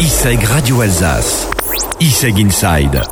ISEG 0.00 0.42
Radio 0.44 0.80
Alsace. 0.80 1.50
ISEG 2.00 2.40
Inside. 2.40 3.02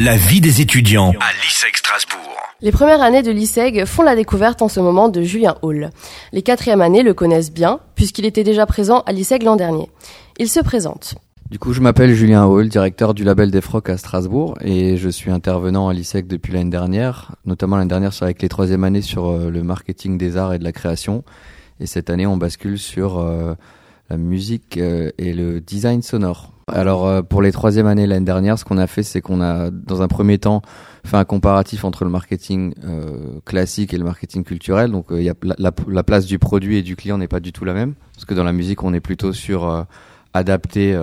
La 0.00 0.16
vie 0.16 0.40
des 0.40 0.62
étudiants 0.62 1.10
à 1.20 1.30
l'ISEG 1.44 1.76
Strasbourg. 1.76 2.36
Les 2.62 2.72
premières 2.72 3.02
années 3.02 3.22
de 3.22 3.30
l'ISEG 3.30 3.84
font 3.84 4.02
la 4.02 4.16
découverte 4.16 4.62
en 4.62 4.68
ce 4.68 4.80
moment 4.80 5.10
de 5.10 5.20
Julien 5.20 5.56
Hall. 5.60 5.90
Les 6.32 6.40
quatrièmes 6.40 6.80
années 6.80 7.02
le 7.02 7.12
connaissent 7.12 7.52
bien, 7.52 7.80
puisqu'il 7.96 8.24
était 8.24 8.44
déjà 8.44 8.64
présent 8.64 9.02
à 9.04 9.12
l'ISEG 9.12 9.42
l'an 9.42 9.56
dernier. 9.56 9.90
Il 10.38 10.48
se 10.48 10.60
présente. 10.60 11.16
Du 11.50 11.58
coup, 11.58 11.74
je 11.74 11.82
m'appelle 11.82 12.14
Julien 12.14 12.46
Hall, 12.46 12.70
directeur 12.70 13.12
du 13.12 13.24
label 13.24 13.50
des 13.50 13.60
Frocs 13.60 13.90
à 13.90 13.98
Strasbourg, 13.98 14.56
et 14.62 14.96
je 14.96 15.10
suis 15.10 15.30
intervenant 15.30 15.90
à 15.90 15.92
l'ISEG 15.92 16.26
depuis 16.26 16.54
l'année 16.54 16.70
dernière, 16.70 17.32
notamment 17.44 17.76
l'année 17.76 17.90
dernière 17.90 18.12
avec 18.22 18.40
les 18.40 18.48
troisième 18.48 18.84
années 18.84 19.02
sur 19.02 19.26
euh, 19.26 19.50
le 19.50 19.62
marketing 19.62 20.16
des 20.16 20.38
arts 20.38 20.54
et 20.54 20.58
de 20.58 20.64
la 20.64 20.72
création. 20.72 21.24
Et 21.78 21.84
cette 21.84 22.08
année, 22.08 22.26
on 22.26 22.38
bascule 22.38 22.78
sur 22.78 23.18
euh, 23.18 23.52
la 24.10 24.16
musique 24.16 24.76
euh, 24.78 25.10
et 25.18 25.32
le 25.32 25.60
design 25.60 26.02
sonore. 26.02 26.52
Alors 26.66 27.06
euh, 27.06 27.22
pour 27.22 27.42
les 27.42 27.52
troisième 27.52 27.86
années 27.86 28.06
l'année 28.06 28.24
dernière, 28.24 28.58
ce 28.58 28.64
qu'on 28.64 28.78
a 28.78 28.86
fait, 28.86 29.02
c'est 29.02 29.20
qu'on 29.20 29.40
a 29.40 29.70
dans 29.70 30.02
un 30.02 30.08
premier 30.08 30.38
temps 30.38 30.62
fait 31.04 31.16
un 31.16 31.24
comparatif 31.24 31.84
entre 31.84 32.04
le 32.04 32.10
marketing 32.10 32.74
euh, 32.84 33.40
classique 33.44 33.94
et 33.94 33.98
le 33.98 34.04
marketing 34.04 34.44
culturel. 34.44 34.90
Donc 34.90 35.06
il 35.10 35.22
y 35.22 35.30
a 35.30 35.34
la, 35.42 35.72
la, 35.86 36.02
place 36.02 36.26
du 36.26 36.38
produit 36.38 36.76
et 36.76 36.82
du 36.82 36.96
client 36.96 37.18
n'est 37.18 37.28
pas 37.28 37.40
du 37.40 37.52
tout 37.52 37.64
la 37.64 37.72
même, 37.72 37.94
parce 38.14 38.24
que 38.24 38.34
dans 38.34 38.44
la 38.44 38.52
musique, 38.52 38.82
on 38.82 38.92
est 38.92 39.00
plutôt 39.00 39.32
sur 39.32 39.86
adapter 40.34 40.98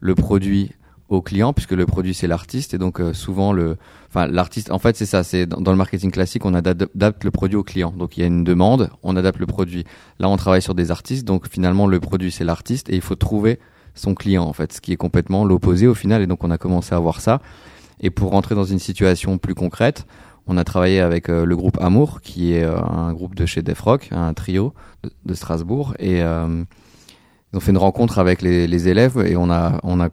le 0.00 0.14
produit 0.16 0.72
au 1.14 1.22
client 1.22 1.52
puisque 1.52 1.72
le 1.72 1.86
produit 1.86 2.14
c'est 2.14 2.26
l'artiste 2.26 2.74
et 2.74 2.78
donc 2.78 3.00
euh, 3.00 3.12
souvent 3.12 3.52
le 3.52 3.76
enfin 4.08 4.26
l'artiste 4.26 4.70
en 4.70 4.78
fait 4.78 4.96
c'est 4.96 5.06
ça 5.06 5.22
c'est 5.22 5.46
dans, 5.46 5.70
le 5.70 5.76
marketing 5.76 6.10
classique 6.10 6.44
on 6.44 6.54
adapte 6.54 7.24
le 7.24 7.30
produit 7.30 7.56
au 7.56 7.62
client. 7.62 7.92
Donc 7.96 8.16
il 8.16 8.20
y 8.20 8.22
a 8.22 8.26
une 8.26 8.44
demande 8.44 8.90
on 9.02 9.16
adapte 9.16 9.38
le 9.38 9.46
produit. 9.46 9.84
Là 10.18 10.28
on 10.28 10.36
travaille 10.36 10.62
sur 10.62 10.74
des 10.74 10.90
artistes 10.90 11.26
donc 11.26 11.48
finalement 11.48 11.86
le 11.86 12.00
produit 12.00 12.30
c'est 12.30 12.44
l'artiste 12.44 12.90
et 12.90 12.94
il 12.94 13.00
faut 13.00 13.14
trouver 13.14 13.58
son 13.94 14.14
client 14.14 14.44
en 14.44 14.52
fait 14.52 14.72
ce 14.72 14.80
qui 14.80 14.92
est 14.92 14.96
complètement 14.96 15.44
l'opposé 15.44 15.86
au 15.86 15.94
final 15.94 16.22
et 16.22 16.26
donc 16.26 16.44
on 16.44 16.50
a 16.50 16.58
commencé 16.58 16.94
à 16.94 16.98
voir 16.98 17.20
ça. 17.20 17.40
Et 18.00 18.10
pour 18.10 18.30
rentrer 18.30 18.54
dans 18.54 18.64
une 18.64 18.80
situation 18.80 19.38
plus 19.38 19.54
concrète 19.54 20.06
on 20.46 20.58
a 20.58 20.64
travaillé 20.64 21.00
avec 21.00 21.30
euh, 21.30 21.46
le 21.46 21.56
groupe 21.56 21.78
Amour 21.80 22.20
qui 22.20 22.52
est 22.52 22.64
euh, 22.64 22.78
un 22.82 23.14
groupe 23.14 23.34
de 23.34 23.46
chez 23.46 23.62
Def 23.62 23.80
Rock 23.80 24.08
un 24.10 24.34
trio 24.34 24.74
de, 25.24 25.34
Strasbourg 25.34 25.94
et 25.98 26.18
ils 26.20 27.56
ont 27.56 27.60
fait 27.60 27.70
une 27.70 27.78
rencontre 27.78 28.18
avec 28.18 28.42
les, 28.42 28.66
les 28.66 28.88
élèves 28.88 29.22
et 29.24 29.36
on 29.36 29.50
a 29.50 29.78
on 29.84 30.00
a 30.00 30.08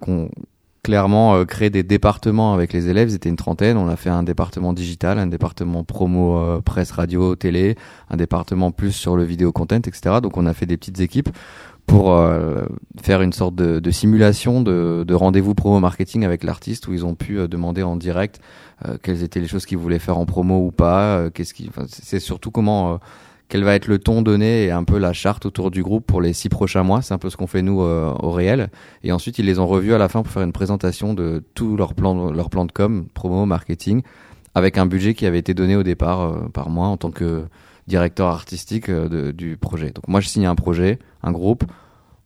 clairement 0.84 1.36
euh, 1.36 1.46
créer 1.46 1.70
des 1.70 1.84
départements 1.84 2.54
avec 2.54 2.74
les 2.74 2.90
élèves. 2.90 3.10
Ils 3.10 3.16
étaient 3.16 3.30
une 3.30 3.36
trentaine. 3.36 3.78
On 3.78 3.88
a 3.88 3.96
fait 3.96 4.10
un 4.10 4.24
département 4.24 4.74
digital, 4.74 5.20
un 5.20 5.28
département 5.28 5.84
promo, 5.84 6.38
euh, 6.38 6.62
presse, 6.62 6.92
radio, 6.92 7.36
télé, 7.36 7.76
un 8.10 8.18
département 8.18 8.72
plus 8.72 8.92
sur 8.92 9.16
le 9.16 9.23
vidéo 9.23 9.52
content, 9.52 9.78
etc. 9.78 10.16
Donc 10.22 10.38
on 10.38 10.46
a 10.46 10.54
fait 10.54 10.66
des 10.66 10.78
petites 10.78 11.00
équipes 11.00 11.30
pour 11.86 12.14
euh, 12.14 12.64
faire 13.02 13.22
une 13.22 13.34
sorte 13.34 13.56
de, 13.56 13.80
de 13.80 13.92
simulation 13.92 14.62
de, 14.62 15.04
de 15.06 15.14
rendez-vous 15.14 15.56
promo 15.56 15.80
marketing 15.80 16.23
avec 16.23 16.44
l'artiste 16.44 16.88
où 16.88 16.94
ils 16.94 17.06
ont 17.06 17.16
pu 17.16 17.48
demander 17.48 17.84
en 17.84 17.95
direct 17.95 18.40
quelles 19.04 19.22
étaient 19.22 19.40
les 19.40 19.48
choses 19.48 19.68
qu'ils 19.68 19.78
voulaient 19.78 20.00
faire 20.00 20.18
en 20.18 20.26
promo 20.26 20.66
ou 20.66 20.72
pas. 20.72 21.30
Qu'est-ce 21.32 21.54
qui, 21.54 21.70
c'est 21.88 22.20
surtout 22.20 22.50
comment 22.50 23.00
quel 23.52 23.66
va 23.66 23.76
être 23.76 23.88
le 23.88 24.00
ton 24.00 24.22
donné 24.22 24.64
et 24.64 24.72
un 24.72 24.86
peu 24.86 24.98
la 24.98 25.12
charte 25.12 25.46
autour 25.46 25.72
du 25.72 25.84
groupe 25.84 26.06
pour 26.06 26.22
les 26.22 26.32
six 26.32 26.48
prochains 26.48 26.84
mois. 26.84 27.02
C'est 27.02 27.14
un 27.14 27.18
peu 27.18 27.30
ce 27.30 27.36
qu'on 27.36 27.48
fait 27.48 27.62
nous 27.62 27.82
euh, 27.82 28.16
au 28.22 28.32
réel. 28.32 28.70
Et 29.04 29.12
ensuite, 29.12 29.40
ils 29.40 29.46
les 29.46 29.60
ont 29.60 29.68
revus 29.68 29.94
à 29.94 29.98
la 29.98 30.08
fin 30.08 30.24
pour 30.24 30.32
faire 30.32 30.44
une 30.44 30.54
présentation 30.54 31.14
de 31.14 31.44
tout 31.54 31.76
leur 31.76 31.94
plan, 31.94 32.32
leur 32.32 32.50
plan 32.50 32.64
de 32.64 32.72
com, 32.72 33.08
promo, 33.14 33.46
marketing, 33.46 34.04
avec 34.56 34.78
un 34.78 34.86
budget 34.86 35.16
qui 35.16 35.26
avait 35.26 35.38
été 35.40 35.54
donné 35.54 35.76
au 35.76 35.84
départ 35.84 36.22
euh, 36.22 36.48
par 36.54 36.70
moi 36.70 36.88
en 36.88 36.96
tant 36.96 37.12
que 37.12 37.44
directeur 37.88 38.30
artistique 38.30 38.88
euh, 38.88 39.34
du 39.34 39.58
projet. 39.58 39.92
Donc 39.92 40.08
moi, 40.08 40.22
je 40.22 40.30
signe 40.30 40.46
un 40.46 40.56
projet, 40.56 40.98
un 41.22 41.34
groupe. 41.34 41.66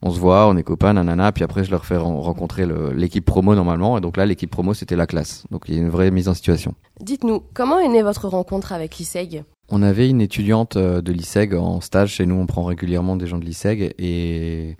On 0.03 0.11
se 0.11 0.19
voit, 0.19 0.47
on 0.47 0.55
est 0.55 0.63
copains, 0.63 0.93
nanana, 0.93 1.31
puis 1.31 1.43
après 1.43 1.63
je 1.63 1.71
leur 1.71 1.87
fais 1.87 1.97
rencontrer 1.97 2.67
l'équipe 2.93 3.25
promo 3.25 3.55
normalement, 3.55 3.97
et 3.97 4.01
donc 4.01 4.17
là 4.17 4.27
l'équipe 4.27 4.51
promo 4.51 4.75
c'était 4.75 4.97
la 4.97 5.07
classe, 5.07 5.45
donc 5.49 5.63
il 5.67 5.73
y 5.73 5.77
a 5.79 5.81
une 5.81 5.89
vraie 5.89 6.11
mise 6.11 6.27
en 6.27 6.35
situation. 6.35 6.75
Dites-nous, 6.99 7.41
comment 7.55 7.79
est 7.79 7.87
née 7.87 8.03
votre 8.03 8.27
rencontre 8.27 8.71
avec 8.71 8.97
l'ISEG 8.97 9.45
on 9.69 9.81
avait 9.81 10.09
une 10.09 10.21
étudiante 10.21 10.77
euh, 10.77 11.01
de 11.01 11.11
l'ISEG 11.11 11.55
en 11.55 11.81
stage 11.81 12.13
chez 12.13 12.25
nous, 12.25 12.35
on 12.35 12.45
prend 12.45 12.63
régulièrement 12.63 13.15
des 13.15 13.27
gens 13.27 13.39
de 13.39 13.45
l'ISEG 13.45 13.95
et 13.97 14.77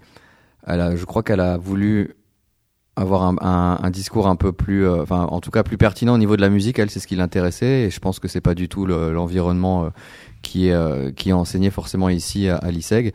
elle 0.68 0.82
a, 0.82 0.96
je 0.96 1.06
crois 1.06 1.24
qu'elle 1.24 1.40
a 1.40 1.58
voulu 1.58 2.16
avoir 2.96 3.24
un, 3.24 3.90
discours 3.90 4.28
un 4.28 4.38
peu 4.38 4.54
plus, 4.54 4.88
euh, 4.88 5.02
enfin 5.02 5.24
en 5.24 5.42
tout 5.42 5.52
cas 5.52 5.64
plus 5.64 5.78
pertinent 5.78 6.14
au 6.14 6.18
niveau 6.18 6.38
de 6.38 6.42
la 6.42 6.50
musique. 6.50 6.80
Elle, 6.80 6.90
c'est 6.90 7.02
ce 7.02 7.08
qui 7.08 7.18
l'intéressait 7.18 7.84
et 7.84 7.90
je 7.90 8.00
pense 8.00 8.20
que 8.20 8.30
c'est 8.30 8.42
pas 8.42 8.56
du 8.56 8.70
tout 8.70 8.86
l'environnement 8.86 9.86
euh, 9.86 9.90
qui 10.42 10.70
est 10.70 11.16
qui 11.16 11.30
est 11.30 11.34
enseigné 11.34 11.72
forcément 11.72 12.08
ici 12.08 12.48
à, 12.48 12.72
l'ISEG. 12.72 13.14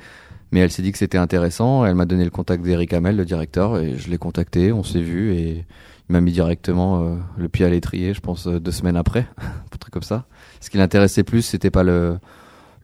Mais 0.52 0.60
elle 0.60 0.70
s'est 0.70 0.82
dit 0.82 0.92
que 0.92 0.98
c'était 0.98 1.16
intéressant. 1.16 1.86
Elle 1.86 1.94
m'a 1.94 2.04
donné 2.06 2.24
le 2.24 2.30
contact 2.30 2.62
d'Eric 2.64 2.92
Hamel, 2.92 3.16
le 3.16 3.24
directeur, 3.24 3.78
et 3.78 3.96
je 3.96 4.10
l'ai 4.10 4.18
contacté. 4.18 4.72
On 4.72 4.82
s'est 4.82 5.00
vu 5.00 5.32
et 5.32 5.64
il 6.08 6.12
m'a 6.12 6.20
mis 6.20 6.32
directement 6.32 7.18
le 7.38 7.48
pied 7.48 7.64
à 7.64 7.70
l'étrier, 7.70 8.12
je 8.14 8.20
pense 8.20 8.48
deux 8.48 8.72
semaines 8.72 8.96
après, 8.96 9.26
un 9.90 9.92
comme 9.92 10.02
ça 10.02 10.26
ce 10.60 10.70
qui 10.70 10.78
l'intéressait 10.78 11.24
plus, 11.24 11.42
c'était 11.42 11.70
pas 11.70 11.82
le 11.82 12.18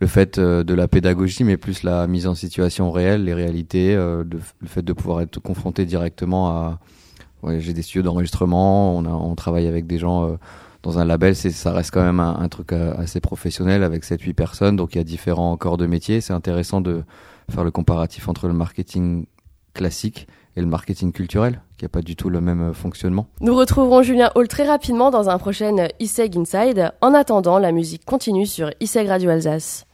le 0.00 0.06
fait 0.06 0.38
euh, 0.38 0.62
de 0.62 0.74
la 0.74 0.88
pédagogie, 0.88 1.44
mais 1.44 1.56
plus 1.56 1.82
la 1.82 2.06
mise 2.06 2.26
en 2.26 2.34
situation 2.34 2.90
réelle, 2.90 3.24
les 3.24 3.34
réalités, 3.34 3.94
euh, 3.94 4.24
le 4.24 4.68
fait 4.68 4.82
de 4.82 4.92
pouvoir 4.92 5.22
être 5.22 5.40
confronté 5.40 5.84
directement 5.86 6.50
à. 6.50 6.78
Ouais, 7.42 7.60
j'ai 7.60 7.72
des 7.72 7.82
studios 7.82 8.02
d'enregistrement, 8.02 8.96
on, 8.96 9.04
on 9.06 9.34
travaille 9.34 9.66
avec 9.66 9.86
des 9.86 9.98
gens 9.98 10.26
euh, 10.26 10.36
dans 10.82 10.98
un 10.98 11.04
label, 11.04 11.36
ça 11.36 11.72
reste 11.72 11.90
quand 11.92 12.02
même 12.02 12.20
un, 12.20 12.48
truc 12.48 12.72
assez 12.72 13.20
professionnel 13.20 13.82
avec 13.82 14.04
7-8 14.04 14.34
personnes, 14.34 14.76
donc 14.76 14.94
il 14.94 14.98
y 14.98 15.00
a 15.00 15.04
différents 15.04 15.56
corps 15.56 15.76
de 15.76 15.86
métier. 15.86 16.20
C'est 16.20 16.32
intéressant 16.32 16.80
de 16.80 17.02
faire 17.50 17.64
le 17.64 17.70
comparatif 17.70 18.28
entre 18.28 18.46
le 18.46 18.54
marketing 18.54 19.26
classique 19.74 20.28
et 20.56 20.60
le 20.60 20.66
marketing 20.66 21.12
culturel, 21.12 21.60
qui 21.76 21.84
n'a 21.84 21.88
pas 21.88 22.02
du 22.02 22.16
tout 22.16 22.30
le 22.30 22.40
même 22.40 22.70
euh, 22.70 22.72
fonctionnement. 22.72 23.26
Nous 23.40 23.54
retrouverons 23.54 24.02
Julien 24.02 24.30
Hall 24.34 24.48
très 24.48 24.66
rapidement 24.66 25.10
dans 25.10 25.28
un 25.28 25.38
prochain 25.38 25.88
ISEG 26.00 26.36
Inside. 26.36 26.92
En 27.00 27.14
attendant, 27.14 27.58
la 27.58 27.72
musique 27.72 28.04
continue 28.04 28.46
sur 28.46 28.70
ISEG 28.80 29.08
Radio 29.08 29.30
Alsace. 29.30 29.86